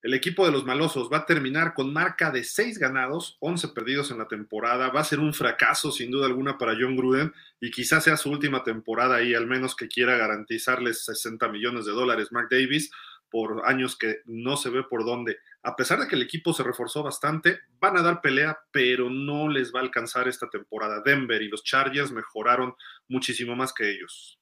El 0.02 0.12
equipo 0.12 0.44
de 0.44 0.52
los 0.52 0.66
malosos 0.66 1.10
va 1.10 1.18
a 1.18 1.26
terminar 1.26 1.72
con 1.72 1.90
marca 1.90 2.30
de 2.30 2.44
6 2.44 2.78
ganados, 2.78 3.38
11 3.40 3.68
perdidos 3.68 4.10
en 4.10 4.18
la 4.18 4.28
temporada. 4.28 4.90
Va 4.90 5.00
a 5.00 5.04
ser 5.04 5.20
un 5.20 5.32
fracaso 5.32 5.90
sin 5.90 6.10
duda 6.10 6.26
alguna 6.26 6.58
para 6.58 6.76
John 6.78 6.96
Gruden 6.96 7.32
y 7.60 7.70
quizás 7.70 8.04
sea 8.04 8.18
su 8.18 8.30
última 8.30 8.62
temporada 8.62 9.16
ahí, 9.16 9.34
al 9.34 9.46
menos 9.46 9.74
que 9.74 9.88
quiera 9.88 10.18
garantizarles 10.18 11.02
60 11.06 11.48
millones 11.48 11.86
de 11.86 11.92
dólares 11.92 12.30
Mark 12.30 12.48
Davis 12.50 12.90
por 13.30 13.62
años 13.64 13.96
que 13.96 14.20
no 14.26 14.58
se 14.58 14.68
ve 14.68 14.84
por 14.84 15.06
dónde. 15.06 15.38
A 15.62 15.76
pesar 15.76 15.98
de 15.98 16.08
que 16.08 16.16
el 16.16 16.22
equipo 16.22 16.52
se 16.52 16.62
reforzó 16.62 17.02
bastante, 17.02 17.60
van 17.80 17.96
a 17.96 18.02
dar 18.02 18.20
pelea, 18.20 18.58
pero 18.70 19.08
no 19.08 19.48
les 19.48 19.74
va 19.74 19.80
a 19.80 19.82
alcanzar 19.82 20.28
esta 20.28 20.50
temporada. 20.50 21.00
Denver 21.02 21.40
y 21.40 21.48
los 21.48 21.64
Chargers 21.64 22.12
mejoraron 22.12 22.74
muchísimo 23.08 23.56
más 23.56 23.72
que 23.72 23.90
ellos. 23.90 24.38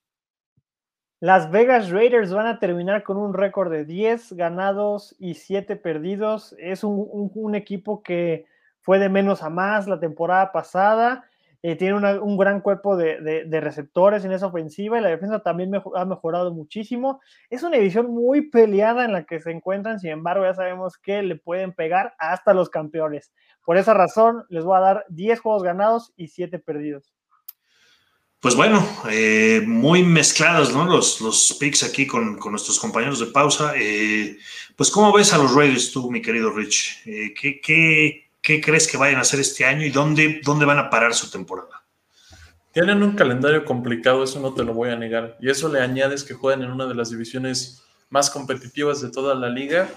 Las 1.20 1.50
Vegas 1.50 1.88
Raiders 1.88 2.30
van 2.30 2.46
a 2.46 2.58
terminar 2.58 3.02
con 3.02 3.16
un 3.16 3.32
récord 3.32 3.72
de 3.72 3.86
10 3.86 4.34
ganados 4.34 5.16
y 5.18 5.32
7 5.32 5.76
perdidos. 5.76 6.54
Es 6.58 6.84
un, 6.84 7.54
equipo 7.54 8.02
que 8.02 8.44
fue 8.82 8.98
de 8.98 9.08
menos 9.08 9.42
a 9.42 9.48
más 9.48 9.88
la 9.88 9.98
temporada 9.98 10.52
pasada. 10.52 11.24
Eh, 11.62 11.74
tiene 11.74 12.18
un 12.18 12.36
gran 12.36 12.60
cuerpo 12.60 12.98
de, 12.98 13.48
receptores 13.62 14.26
en 14.26 14.32
esa 14.32 14.48
ofensiva 14.48 14.98
y 14.98 15.00
la 15.00 15.08
defensa 15.08 15.38
también 15.42 15.72
ha 15.94 16.04
mejorado 16.04 16.52
muchísimo. 16.52 17.22
Es 17.48 17.62
una 17.62 17.78
división 17.78 18.10
muy 18.10 18.50
peleada 18.50 19.06
en 19.06 19.12
la 19.14 19.24
que 19.24 19.40
se 19.40 19.52
encuentran, 19.52 19.98
sin 19.98 20.10
embargo 20.10 20.44
ya 20.44 20.52
sabemos 20.52 20.98
que 20.98 21.22
le 21.22 21.36
pueden 21.36 21.72
pegar 21.72 22.14
hasta 22.18 22.52
los 22.52 22.68
campeones. 22.68 23.32
Por 23.64 23.78
esa 23.78 23.94
razón 23.94 24.44
les 24.50 24.64
voy 24.66 24.76
a 24.76 24.80
dar 24.80 25.06
10 25.08 25.40
juegos 25.40 25.62
ganados 25.62 26.12
y 26.14 26.28
7 26.28 26.58
perdidos. 26.58 27.14
Pues 28.40 28.54
bueno, 28.54 28.86
eh, 29.10 29.62
muy 29.66 30.02
mezclados 30.02 30.72
¿no? 30.72 30.84
los, 30.84 31.20
los 31.20 31.56
picks 31.58 31.82
aquí 31.82 32.06
con, 32.06 32.36
con 32.36 32.52
nuestros 32.52 32.78
compañeros 32.78 33.18
de 33.18 33.26
pausa. 33.26 33.72
Eh, 33.76 34.36
pues, 34.76 34.90
¿cómo 34.90 35.12
ves 35.12 35.32
a 35.32 35.38
los 35.38 35.54
Raiders 35.54 35.90
tú, 35.90 36.10
mi 36.10 36.20
querido 36.20 36.50
Rich? 36.50 37.02
Eh, 37.06 37.34
¿qué, 37.34 37.60
qué, 37.60 38.28
qué, 38.42 38.60
crees 38.60 38.86
que 38.86 38.98
vayan 38.98 39.18
a 39.18 39.22
hacer 39.22 39.40
este 39.40 39.64
año 39.64 39.86
y 39.86 39.90
dónde, 39.90 40.40
dónde 40.44 40.66
van 40.66 40.78
a 40.78 40.90
parar 40.90 41.14
su 41.14 41.30
temporada? 41.30 41.82
Tienen 42.72 43.02
un 43.02 43.16
calendario 43.16 43.64
complicado, 43.64 44.22
eso 44.22 44.38
no 44.38 44.52
te 44.52 44.62
lo 44.62 44.74
voy 44.74 44.90
a 44.90 44.96
negar. 44.96 45.38
Y 45.40 45.48
eso 45.48 45.72
le 45.72 45.80
añades 45.80 46.22
que 46.22 46.34
juegan 46.34 46.62
en 46.62 46.70
una 46.70 46.84
de 46.84 46.94
las 46.94 47.10
divisiones 47.10 47.82
más 48.10 48.28
competitivas 48.28 49.00
de 49.00 49.10
toda 49.10 49.34
la 49.34 49.48
liga. 49.48 49.88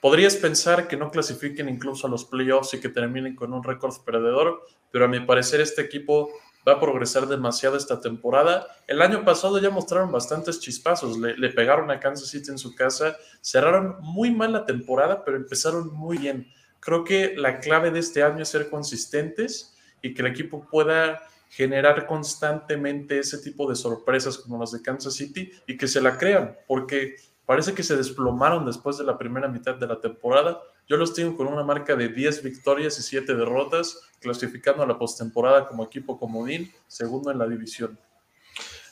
Podrías 0.00 0.36
pensar 0.36 0.86
que 0.86 0.96
no 0.96 1.10
clasifiquen 1.10 1.68
incluso 1.68 2.06
a 2.06 2.10
los 2.10 2.24
playoffs 2.24 2.74
y 2.74 2.80
que 2.80 2.88
terminen 2.88 3.34
con 3.34 3.52
un 3.52 3.64
récord 3.64 3.92
perdedor, 4.04 4.64
pero 4.92 5.06
a 5.06 5.08
mi 5.08 5.18
parecer 5.18 5.60
este 5.60 5.82
equipo 5.82 6.30
va 6.68 6.74
a 6.74 6.80
progresar 6.80 7.26
demasiado 7.26 7.76
esta 7.76 8.00
temporada. 8.00 8.66
El 8.86 9.00
año 9.00 9.24
pasado 9.24 9.58
ya 9.58 9.70
mostraron 9.70 10.12
bastantes 10.12 10.60
chispazos, 10.60 11.18
le, 11.18 11.36
le, 11.36 11.48
pegaron 11.50 11.90
a 11.90 11.98
Kansas 11.98 12.28
City 12.28 12.50
en 12.50 12.58
su 12.58 12.74
casa, 12.74 13.16
cerraron 13.40 13.96
muy 14.00 14.30
mal 14.30 14.52
la 14.52 14.66
temporada, 14.66 15.24
pero 15.24 15.36
empezaron 15.36 15.92
muy 15.94 16.18
bien. 16.18 16.46
Creo 16.80 17.04
que 17.04 17.34
la 17.36 17.60
clave 17.60 17.90
de 17.90 18.00
este 18.00 18.22
año 18.22 18.42
es 18.42 18.48
ser 18.50 18.68
consistentes 18.70 19.74
y 20.02 20.14
que 20.14 20.22
el 20.22 20.28
equipo 20.28 20.66
pueda 20.70 21.22
generar 21.50 22.06
constantemente 22.06 23.18
ese 23.18 23.38
tipo 23.38 23.68
de 23.68 23.76
sorpresas 23.76 24.38
como 24.38 24.58
las 24.58 24.72
de 24.72 24.82
Kansas 24.82 25.14
City 25.14 25.50
y 25.66 25.76
que 25.76 25.88
se 25.88 26.00
la 26.00 26.18
crean, 26.18 26.56
porque 26.66 27.16
parece 27.46 27.74
que 27.74 27.82
se 27.82 27.96
desplomaron 27.96 28.66
después 28.66 28.98
de 28.98 29.04
la 29.04 29.16
primera 29.16 29.48
mitad 29.48 29.74
de 29.74 29.86
la 29.86 30.00
temporada. 30.00 30.60
Yo 30.88 30.96
los 30.96 31.12
tengo 31.12 31.36
con 31.36 31.46
una 31.46 31.62
marca 31.62 31.94
de 31.94 32.08
10 32.08 32.42
victorias 32.42 32.98
y 32.98 33.02
7 33.02 33.34
derrotas, 33.34 34.00
clasificando 34.20 34.82
a 34.82 34.86
la 34.86 34.98
postemporada 34.98 35.68
como 35.68 35.84
equipo 35.84 36.18
comodín, 36.18 36.72
segundo 36.86 37.30
en 37.30 37.38
la 37.38 37.46
división. 37.46 37.98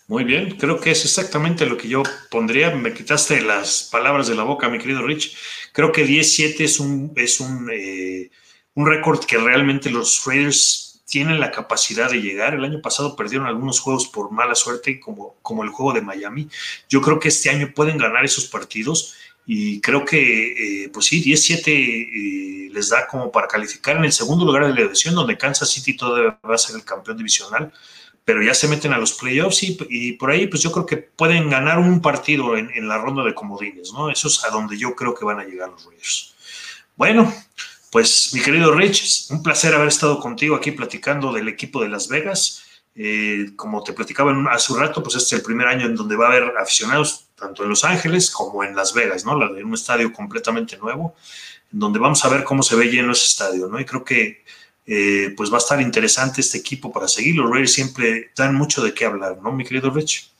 Muy 0.06 0.22
bien, 0.22 0.56
creo 0.56 0.78
que 0.78 0.92
es 0.92 1.04
exactamente 1.04 1.66
lo 1.66 1.76
que 1.76 1.88
yo 1.88 2.02
pondría. 2.30 2.70
Me 2.74 2.92
quitaste 2.92 3.40
las 3.40 3.88
palabras 3.90 4.28
de 4.28 4.36
la 4.36 4.44
boca, 4.44 4.68
mi 4.68 4.78
querido 4.78 5.02
Rich. 5.02 5.36
Creo 5.72 5.90
que 5.90 6.06
10-7 6.06 6.60
es 6.60 6.78
un, 6.78 7.12
es 7.16 7.40
un, 7.40 7.70
eh, 7.72 8.30
un 8.74 8.86
récord 8.86 9.24
que 9.24 9.38
realmente 9.38 9.90
los 9.90 10.22
Raiders 10.24 11.02
tienen 11.06 11.40
la 11.40 11.50
capacidad 11.50 12.10
de 12.10 12.20
llegar. 12.20 12.54
El 12.54 12.64
año 12.64 12.82
pasado 12.82 13.16
perdieron 13.16 13.46
algunos 13.46 13.80
juegos 13.80 14.06
por 14.06 14.30
mala 14.30 14.54
suerte, 14.54 15.00
como, 15.00 15.36
como 15.40 15.64
el 15.64 15.70
juego 15.70 15.92
de 15.92 16.02
Miami. 16.02 16.48
Yo 16.88 17.00
creo 17.00 17.18
que 17.18 17.28
este 17.28 17.48
año 17.48 17.72
pueden 17.74 17.96
ganar 17.96 18.24
esos 18.24 18.46
partidos 18.46 19.16
y 19.46 19.80
creo 19.80 20.04
que, 20.04 20.84
eh, 20.84 20.88
pues 20.88 21.06
sí, 21.06 21.22
10-7 21.22 21.68
eh, 21.68 22.68
les 22.72 22.88
da 22.88 23.06
como 23.06 23.30
para 23.30 23.46
calificar 23.46 23.96
en 23.96 24.04
el 24.04 24.12
segundo 24.12 24.44
lugar 24.44 24.66
de 24.66 24.74
la 24.74 24.82
división, 24.82 25.14
donde 25.14 25.38
Kansas 25.38 25.70
City 25.70 25.96
todavía 25.96 26.36
va 26.44 26.54
a 26.56 26.58
ser 26.58 26.74
el 26.74 26.84
campeón 26.84 27.16
divisional, 27.16 27.72
pero 28.24 28.42
ya 28.42 28.54
se 28.54 28.66
meten 28.66 28.92
a 28.92 28.98
los 28.98 29.12
playoffs 29.12 29.62
y, 29.62 30.12
por 30.14 30.32
ahí, 30.32 30.48
pues 30.48 30.62
yo 30.62 30.72
creo 30.72 30.84
que 30.84 30.96
pueden 30.96 31.48
ganar 31.48 31.78
un 31.78 32.02
partido 32.02 32.56
en, 32.56 32.70
en, 32.74 32.88
la 32.88 32.98
ronda 32.98 33.22
de 33.22 33.34
comodines, 33.34 33.92
¿no? 33.92 34.10
Eso 34.10 34.26
es 34.26 34.44
a 34.44 34.50
donde 34.50 34.76
yo 34.76 34.96
creo 34.96 35.14
que 35.14 35.24
van 35.24 35.38
a 35.38 35.44
llegar 35.44 35.68
los 35.68 35.84
Raiders. 35.86 36.34
Bueno, 36.96 37.32
pues 37.92 38.30
mi 38.34 38.40
querido 38.40 38.74
Rich, 38.74 39.30
un 39.30 39.44
placer 39.44 39.74
haber 39.74 39.88
estado 39.88 40.18
contigo 40.18 40.56
aquí 40.56 40.72
platicando 40.72 41.32
del 41.32 41.46
equipo 41.46 41.80
de 41.80 41.88
Las 41.88 42.08
Vegas. 42.08 42.64
Eh, 42.98 43.50
como 43.56 43.82
te 43.82 43.92
platicaba 43.92 44.32
hace 44.50 44.72
un 44.72 44.80
rato, 44.80 45.02
pues 45.02 45.16
este 45.16 45.34
es 45.34 45.40
el 45.40 45.44
primer 45.44 45.68
año 45.68 45.84
en 45.84 45.94
donde 45.94 46.16
va 46.16 46.26
a 46.26 46.28
haber 46.30 46.56
aficionados 46.56 47.28
tanto 47.34 47.62
en 47.62 47.68
Los 47.68 47.84
Ángeles 47.84 48.30
como 48.30 48.64
en 48.64 48.74
Las 48.74 48.94
Vegas, 48.94 49.26
¿no? 49.26 49.38
De 49.52 49.62
un 49.62 49.74
estadio 49.74 50.10
completamente 50.12 50.78
nuevo, 50.78 51.14
en 51.70 51.78
donde 51.78 51.98
vamos 51.98 52.24
a 52.24 52.30
ver 52.30 52.42
cómo 52.42 52.62
se 52.62 52.74
ve 52.74 52.86
lleno 52.86 53.12
ese 53.12 53.26
estadio, 53.26 53.68
¿no? 53.68 53.78
Y 53.78 53.84
creo 53.84 54.02
que 54.02 54.44
eh, 54.86 55.34
pues 55.36 55.52
va 55.52 55.56
a 55.56 55.58
estar 55.58 55.80
interesante 55.80 56.40
este 56.40 56.56
equipo 56.56 56.90
para 56.90 57.06
seguir. 57.06 57.36
Los 57.36 57.50
Raiders 57.50 57.72
siempre 57.72 58.30
dan 58.34 58.54
mucho 58.54 58.82
de 58.82 58.94
qué 58.94 59.04
hablar, 59.04 59.38
¿no, 59.42 59.52
mi 59.52 59.64
querido 59.64 59.90
Rich? 59.90 60.30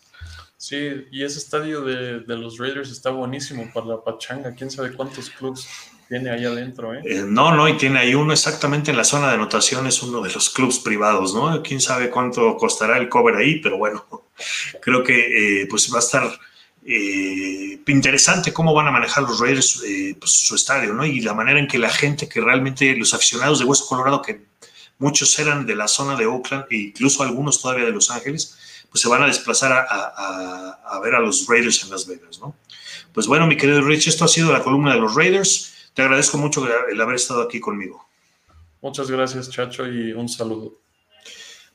Sí, 0.59 1.07
y 1.11 1.23
ese 1.23 1.39
estadio 1.39 1.83
de, 1.83 2.23
los 2.27 2.59
Raiders 2.59 2.91
está 2.91 3.11
buenísimo 3.11 3.71
para 3.75 3.87
la 3.87 4.03
pachanga. 4.03 4.55
¿Quién 4.55 4.71
sabe 4.71 4.93
cuántos 4.95 5.29
clubs 5.29 5.69
tiene 6.09 6.31
ahí 6.31 6.45
adentro, 6.45 6.95
¿eh? 6.95 7.03
¿eh? 7.05 7.25
No, 7.27 7.55
no, 7.55 7.69
y 7.69 7.77
tiene 7.77 7.99
ahí 7.99 8.15
uno 8.15 8.33
exactamente 8.33 8.91
en 8.91 8.97
la 8.97 9.05
zona 9.05 9.29
de 9.29 9.35
anotación, 9.35 9.87
es 9.87 10.03
uno 10.03 10.23
de 10.23 10.33
los 10.33 10.49
clubs 10.51 10.79
privados, 10.79 11.35
¿no? 11.35 11.63
Quién 11.63 11.81
sabe 11.81 12.11
cuánto 12.11 12.57
costará 12.57 12.97
el 12.97 13.09
cover 13.09 13.37
ahí, 13.37 13.61
pero 13.61 13.77
bueno, 13.77 14.07
creo 14.81 15.05
que 15.05 15.63
eh, 15.63 15.67
pues 15.69 15.93
va 15.93 15.97
a 15.97 16.01
estar 16.01 16.41
eh, 16.87 17.81
interesante 17.87 18.53
cómo 18.53 18.73
van 18.73 18.87
a 18.87 18.93
manejar 18.93 19.25
los 19.25 19.41
Raiders 19.41 19.83
pues, 20.19 20.31
su 20.31 20.55
estadio, 20.55 20.95
¿no? 20.95 21.05
Y 21.05 21.21
la 21.21 21.35
manera 21.35 21.59
en 21.59 21.67
que 21.67 21.79
la 21.79 21.91
gente, 21.91 22.29
que 22.29 22.41
realmente 22.41 22.97
los 22.97 23.13
aficionados 23.13 23.59
de 23.59 23.67
Hueso 23.67 23.87
Colorado, 23.87 24.23
que 24.23 24.47
muchos 24.99 25.39
eran 25.39 25.67
de 25.67 25.75
la 25.75 25.89
zona 25.89 26.17
de 26.17 26.27
Oakland 26.27 26.65
e 26.71 26.77
incluso 26.77 27.23
algunos 27.23 27.61
todavía 27.61 27.85
de 27.85 27.93
Los 27.93 28.11
Ángeles, 28.11 28.57
pues 28.91 29.01
se 29.01 29.09
van 29.09 29.23
a 29.23 29.27
desplazar 29.27 29.73
a, 29.73 29.87
a, 29.89 30.97
a 30.97 31.01
ver 31.01 31.15
a 31.15 31.21
los 31.21 31.47
Raiders 31.49 31.83
en 31.85 31.91
Las 31.91 32.07
Vegas, 32.07 32.39
¿no? 32.41 32.55
Pues 33.13 33.27
bueno, 33.27 33.47
mi 33.47 33.57
querido 33.57 33.81
Rich, 33.81 34.09
esto 34.09 34.27
ha 34.27 34.29
sido 34.29 34.53
la 34.53 34.63
columna 34.63 34.93
de 34.93 35.01
los 35.01 35.15
Raiders. 35.15 35.91
Te 35.95 36.03
agradezco 36.03 36.37
mucho 36.37 36.67
el 36.89 37.01
haber 37.01 37.17
estado 37.17 37.41
aquí 37.41 37.61
conmigo. 37.61 38.07
Muchas 38.83 39.11
gracias, 39.11 39.49
Chacho, 39.51 39.87
y 39.87 40.13
un 40.13 40.29
saludo. 40.29 40.75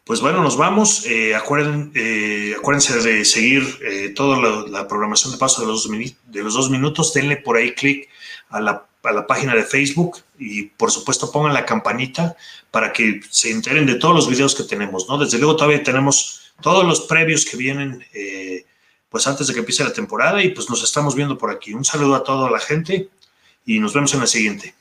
Pues 0.04 0.22
bueno, 0.22 0.44
nos 0.44 0.56
vamos. 0.56 1.06
Eh, 1.06 1.32
eh, 1.32 2.56
acuérdense 2.56 3.00
de 3.02 3.26
seguir 3.26 3.64
eh, 3.82 4.10
toda 4.16 4.38
la, 4.40 4.68
la, 4.68 4.88
programación 4.88 5.32
de 5.32 5.40
paso 5.40 5.62
de 5.62 5.68
los, 5.68 5.88
dos 5.88 6.14
de 6.28 6.44
los 6.44 6.54
dos 6.54 6.70
minutos. 6.70 7.14
Denle 7.14 7.38
por 7.38 7.58
ahí 7.58 7.74
clic 7.74 8.08
a 8.50 8.60
la, 8.62 8.86
a 9.04 9.12
la, 9.12 9.26
página 9.26 9.56
de 9.56 9.64
Facebook 9.64 10.18
y 10.38 10.64
por 10.64 10.92
supuesto 10.92 11.32
pongan 11.32 11.54
la 11.54 11.66
campanita 11.66 12.36
para 12.72 12.94
que 12.94 13.22
se 13.30 13.52
enteren 13.52 13.86
de 13.86 13.96
todos 13.96 14.16
los 14.16 14.30
videos 14.30 14.54
que 14.54 14.64
tenemos. 14.64 15.08
¿no? 15.10 15.18
Desde 15.18 15.38
luego 15.38 15.56
todavía 15.56 15.82
tenemos 15.82 16.51
todos 16.62 16.86
los 16.86 17.02
previos 17.02 17.46
que 17.46 17.58
vienen 17.58 18.06
eh, 18.14 18.66
pues 19.10 19.28
antes 19.28 19.48
de 19.48 19.54
que 19.54 19.60
empiece 19.60 19.84
la 19.84 19.94
temporada 19.94 20.42
y 20.42 20.50
pues 20.50 20.70
nos 20.70 20.84
estamos 20.84 21.16
viendo 21.16 21.38
por 21.38 21.52
aquí. 21.52 21.74
Un 21.74 21.84
saludo 21.84 22.16
a 22.16 22.24
toda 22.24 22.50
la 22.50 22.60
gente 22.60 23.10
y 23.66 23.80
nos 23.80 23.94
vemos 23.94 24.14
en 24.14 24.22
la 24.22 24.28
siguiente. 24.28 24.74